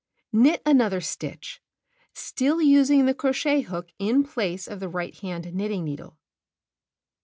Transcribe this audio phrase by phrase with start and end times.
[0.33, 1.61] "Knit another stitch,
[2.11, 6.17] still using the crochet hook in place of the right hand knitting needle.